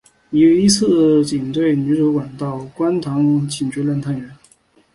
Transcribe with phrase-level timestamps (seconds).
[0.31, 4.31] 一次警队女主管到观塘警局任探员。